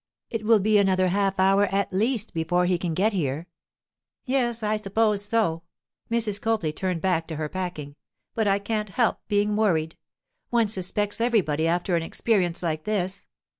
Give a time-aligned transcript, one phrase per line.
[0.31, 3.45] It will be another half hour at least before he can get here.'
[4.25, 6.41] 'Yes, I suppose so'—Mrs.
[6.41, 9.97] Copley turned back to her packing—'but I can't help being worried!
[10.49, 13.27] One suspects everybody after an experience like this.